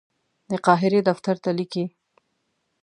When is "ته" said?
1.43-1.49